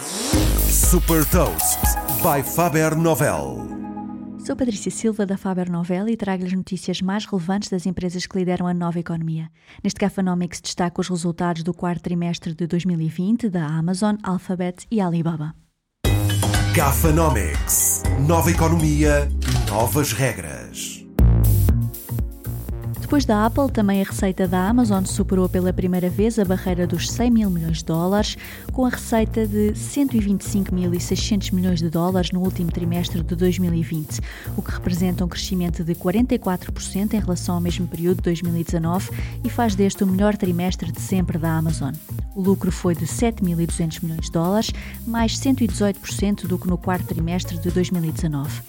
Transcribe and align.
Super 0.00 1.24
Toast 1.30 1.78
by 2.20 2.42
Faber 2.42 2.96
Novel. 2.96 3.68
Sou 4.44 4.56
Patrícia 4.56 4.90
Silva 4.90 5.24
da 5.24 5.38
Faber 5.38 5.70
Novel 5.70 6.08
e 6.08 6.16
trago-lhe 6.16 6.48
as 6.48 6.52
notícias 6.52 7.00
mais 7.00 7.24
relevantes 7.24 7.68
das 7.68 7.86
empresas 7.86 8.26
que 8.26 8.36
lideram 8.36 8.66
a 8.66 8.74
nova 8.74 8.98
economia. 8.98 9.48
Neste 9.84 10.00
Gafanomics 10.00 10.60
destaco 10.60 11.00
os 11.00 11.08
resultados 11.08 11.62
do 11.62 11.72
quarto 11.72 12.02
trimestre 12.02 12.52
de 12.54 12.66
2020 12.66 13.48
da 13.48 13.64
Amazon, 13.66 14.16
Alphabet 14.24 14.84
e 14.90 15.00
Alibaba. 15.00 15.54
Gafanomics. 16.74 18.02
Nova 18.26 18.50
economia, 18.50 19.28
novas 19.68 20.12
regras. 20.12 20.53
Depois 23.04 23.26
da 23.26 23.44
Apple, 23.44 23.70
também 23.70 24.00
a 24.00 24.04
receita 24.04 24.48
da 24.48 24.66
Amazon 24.66 25.04
superou 25.04 25.46
pela 25.46 25.74
primeira 25.74 26.08
vez 26.08 26.38
a 26.38 26.44
barreira 26.44 26.86
dos 26.86 27.10
100 27.10 27.30
mil 27.30 27.50
milhões 27.50 27.78
de 27.78 27.84
dólares, 27.84 28.34
com 28.72 28.86
a 28.86 28.88
receita 28.88 29.46
de 29.46 29.72
125.600 29.74 31.52
milhões 31.52 31.80
de 31.80 31.90
dólares 31.90 32.30
no 32.32 32.40
último 32.40 32.72
trimestre 32.72 33.22
de 33.22 33.36
2020, 33.36 34.20
o 34.56 34.62
que 34.62 34.70
representa 34.70 35.22
um 35.22 35.28
crescimento 35.28 35.84
de 35.84 35.94
44% 35.94 37.12
em 37.12 37.20
relação 37.20 37.56
ao 37.56 37.60
mesmo 37.60 37.86
período 37.86 38.16
de 38.16 38.22
2019 38.22 39.10
e 39.44 39.50
faz 39.50 39.74
deste 39.74 40.02
o 40.02 40.06
melhor 40.06 40.34
trimestre 40.34 40.90
de 40.90 41.00
sempre 41.00 41.36
da 41.36 41.58
Amazon. 41.58 41.92
O 42.34 42.40
lucro 42.40 42.72
foi 42.72 42.94
de 42.94 43.04
7.200 43.04 44.02
milhões 44.02 44.24
de 44.24 44.32
dólares, 44.32 44.72
mais 45.06 45.38
118% 45.38 46.46
do 46.46 46.58
que 46.58 46.66
no 46.66 46.78
quarto 46.78 47.08
trimestre 47.08 47.58
de 47.58 47.70
2019. 47.70 48.62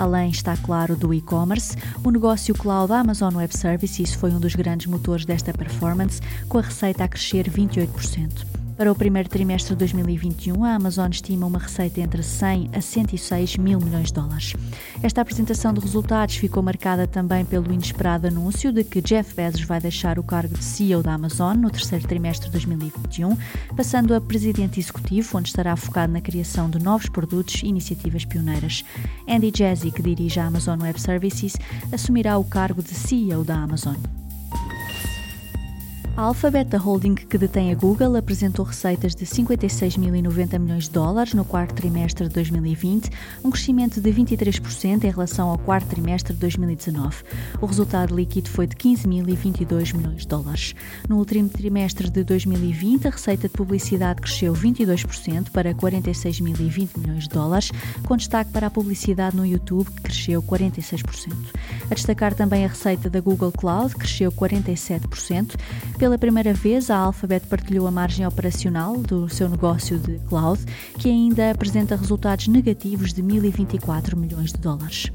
Além, 0.00 0.30
está 0.30 0.56
claro, 0.56 0.96
do 0.96 1.12
e-commerce, 1.12 1.76
o 2.02 2.10
negócio 2.10 2.54
cloud 2.54 2.90
Amazon 2.90 3.34
Web 3.34 3.54
Services 3.54 4.14
foi 4.14 4.30
um 4.30 4.40
dos 4.40 4.54
grandes 4.54 4.86
motores 4.86 5.26
desta 5.26 5.52
performance, 5.52 6.22
com 6.48 6.56
a 6.56 6.62
receita 6.62 7.04
a 7.04 7.08
crescer 7.08 7.50
28%. 7.50 8.59
Para 8.80 8.92
o 8.92 8.94
primeiro 8.94 9.28
trimestre 9.28 9.74
de 9.74 9.78
2021, 9.80 10.64
a 10.64 10.74
Amazon 10.74 11.10
estima 11.10 11.46
uma 11.46 11.58
receita 11.58 12.00
entre 12.00 12.22
100 12.22 12.70
a 12.72 12.80
106 12.80 13.58
mil 13.58 13.78
milhões 13.78 14.06
de 14.06 14.14
dólares. 14.14 14.54
Esta 15.02 15.20
apresentação 15.20 15.74
de 15.74 15.80
resultados 15.80 16.36
ficou 16.36 16.62
marcada 16.62 17.06
também 17.06 17.44
pelo 17.44 17.70
inesperado 17.70 18.28
anúncio 18.28 18.72
de 18.72 18.82
que 18.82 19.02
Jeff 19.02 19.34
Bezos 19.34 19.64
vai 19.64 19.82
deixar 19.82 20.18
o 20.18 20.22
cargo 20.22 20.56
de 20.56 20.64
CEO 20.64 21.02
da 21.02 21.12
Amazon 21.12 21.58
no 21.58 21.68
terceiro 21.68 22.08
trimestre 22.08 22.46
de 22.46 22.52
2021, 22.52 23.36
passando 23.76 24.14
a 24.14 24.20
presidente 24.20 24.80
executivo, 24.80 25.36
onde 25.36 25.50
estará 25.50 25.76
focado 25.76 26.14
na 26.14 26.22
criação 26.22 26.70
de 26.70 26.82
novos 26.82 27.10
produtos 27.10 27.62
e 27.62 27.66
iniciativas 27.66 28.24
pioneiras. 28.24 28.82
Andy 29.28 29.52
Jassy, 29.54 29.90
que 29.90 30.00
dirige 30.00 30.40
a 30.40 30.46
Amazon 30.46 30.80
Web 30.80 30.98
Services, 30.98 31.54
assumirá 31.92 32.38
o 32.38 32.44
cargo 32.44 32.82
de 32.82 32.94
CEO 32.94 33.44
da 33.44 33.56
Amazon. 33.56 33.96
A 36.16 36.22
Alphabet, 36.22 36.76
holding 36.76 37.14
que 37.14 37.38
detém 37.38 37.72
a 37.72 37.74
Google, 37.74 38.16
apresentou 38.16 38.64
receitas 38.64 39.14
de 39.14 39.24
56.090 39.24 40.58
milhões 40.58 40.84
de 40.84 40.90
dólares 40.90 41.32
no 41.32 41.44
quarto 41.44 41.74
trimestre 41.74 42.28
de 42.28 42.34
2020, 42.34 43.10
um 43.44 43.50
crescimento 43.50 44.00
de 44.00 44.12
23% 44.12 45.04
em 45.04 45.10
relação 45.10 45.48
ao 45.48 45.56
quarto 45.56 45.86
trimestre 45.86 46.34
de 46.34 46.40
2019. 46.40 47.22
O 47.60 47.66
resultado 47.66 48.14
líquido 48.14 48.50
foi 48.50 48.66
de 48.66 48.76
15.022 48.76 49.94
milhões 49.96 50.22
de 50.22 50.28
dólares. 50.28 50.74
No 51.08 51.16
último 51.16 51.48
trimestre 51.48 52.10
de 52.10 52.22
2020, 52.24 53.06
a 53.06 53.10
receita 53.10 53.48
de 53.48 53.54
publicidade 53.54 54.20
cresceu 54.20 54.52
22% 54.52 55.50
para 55.50 55.72
46.020 55.74 56.98
milhões 56.98 57.22
de 57.24 57.30
dólares, 57.30 57.70
com 58.06 58.16
destaque 58.16 58.50
para 58.50 58.66
a 58.66 58.70
publicidade 58.70 59.36
no 59.36 59.46
YouTube, 59.46 59.90
que 59.90 60.02
cresceu 60.02 60.42
46%. 60.42 61.34
A 61.90 61.94
destacar 61.94 62.34
também 62.34 62.64
a 62.64 62.68
receita 62.68 63.08
da 63.08 63.20
Google 63.20 63.52
Cloud, 63.52 63.94
que 63.94 64.00
cresceu 64.00 64.30
47%. 64.30 65.54
Pela 66.10 66.18
primeira 66.18 66.52
vez, 66.52 66.90
a 66.90 66.96
Alphabet 66.96 67.46
partilhou 67.46 67.86
a 67.86 67.90
margem 67.92 68.26
operacional 68.26 68.96
do 68.96 69.28
seu 69.28 69.48
negócio 69.48 69.96
de 69.96 70.18
cloud, 70.28 70.60
que 70.98 71.08
ainda 71.08 71.52
apresenta 71.52 71.94
resultados 71.94 72.48
negativos 72.48 73.12
de 73.12 73.22
1.024 73.22 74.16
milhões 74.16 74.52
de 74.52 74.58
dólares. 74.58 75.12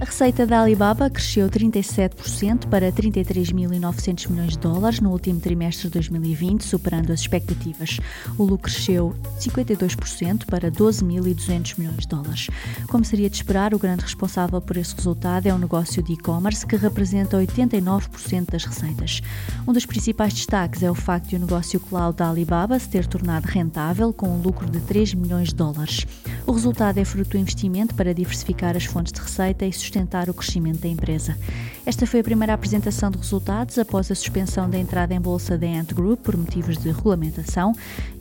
A 0.00 0.04
receita 0.04 0.44
da 0.44 0.60
Alibaba 0.60 1.08
cresceu 1.08 1.48
37% 1.48 2.66
para 2.68 2.90
33.900 2.90 4.28
milhões 4.28 4.52
de 4.52 4.58
dólares 4.58 5.00
no 5.00 5.10
último 5.10 5.40
trimestre 5.40 5.84
de 5.84 5.94
2020, 5.94 6.64
superando 6.64 7.12
as 7.12 7.20
expectativas. 7.20 8.00
O 8.36 8.42
lucro 8.42 8.70
cresceu 8.70 9.14
52% 9.38 10.46
para 10.46 10.70
12.200 10.70 11.78
milhões 11.78 12.00
de 12.00 12.08
dólares. 12.08 12.48
Como 12.88 13.04
seria 13.04 13.30
de 13.30 13.36
esperar, 13.36 13.72
o 13.72 13.78
grande 13.78 14.02
responsável 14.02 14.60
por 14.60 14.76
esse 14.76 14.94
resultado 14.96 15.46
é 15.46 15.54
o 15.54 15.58
negócio 15.58 16.02
de 16.02 16.14
e-commerce, 16.14 16.66
que 16.66 16.76
representa 16.76 17.36
89% 17.36 18.50
das 18.50 18.64
receitas. 18.64 19.22
Um 19.66 19.72
dos 19.72 19.86
principais 19.86 20.34
destaques 20.34 20.82
é 20.82 20.90
o 20.90 20.94
facto 20.94 21.28
de 21.28 21.36
o 21.36 21.40
negócio 21.40 21.78
cloud 21.78 22.18
da 22.18 22.28
Alibaba 22.28 22.78
se 22.78 22.88
ter 22.88 23.06
tornado 23.06 23.46
rentável, 23.46 24.12
com 24.12 24.28
um 24.28 24.42
lucro 24.42 24.68
de 24.68 24.80
3 24.80 25.14
milhões 25.14 25.48
de 25.48 25.54
dólares. 25.54 26.04
O 26.46 26.52
resultado 26.52 26.98
é 26.98 27.04
fruto 27.04 27.30
do 27.30 27.38
investimento 27.38 27.94
para 27.94 28.12
diversificar 28.12 28.76
as 28.76 28.84
fontes 28.84 29.12
de 29.12 29.20
receita 29.20 29.64
e 29.64 29.72
sustentar 29.72 30.28
o 30.28 30.34
crescimento 30.34 30.80
da 30.80 30.88
empresa. 30.88 31.36
Esta 31.86 32.06
foi 32.06 32.20
a 32.20 32.24
primeira 32.24 32.52
apresentação 32.52 33.10
de 33.10 33.16
resultados 33.16 33.78
após 33.78 34.10
a 34.10 34.14
suspensão 34.14 34.68
da 34.68 34.78
entrada 34.78 35.14
em 35.14 35.20
bolsa 35.20 35.56
da 35.56 35.66
Ant 35.66 35.94
Group 35.94 36.20
por 36.20 36.36
motivos 36.36 36.76
de 36.76 36.90
regulamentação 36.90 37.72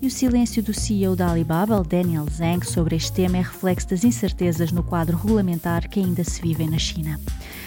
e 0.01 0.07
o 0.07 0.11
silêncio 0.11 0.63
do 0.63 0.73
CEO 0.73 1.17
da 1.17 1.29
Alibaba, 1.29 1.83
Daniel 1.83 2.25
Zhang, 2.31 2.65
sobre 2.65 2.95
este 2.95 3.11
tema 3.11 3.37
é 3.37 3.41
reflexo 3.41 3.89
das 3.89 4.05
incertezas 4.05 4.71
no 4.71 4.83
quadro 4.83 5.17
regulamentar 5.17 5.89
que 5.89 5.99
ainda 5.99 6.23
se 6.23 6.41
vive 6.41 6.65
na 6.65 6.79
China. 6.79 7.19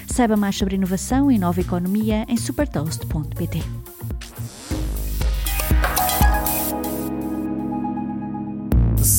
Saiba 0.06 0.36
mais 0.36 0.56
sobre 0.56 0.76
inovação 0.76 1.30
e 1.30 1.38
nova 1.38 1.60
economia 1.60 2.24
em 2.28 2.36
supertoast.pt. 2.36 3.85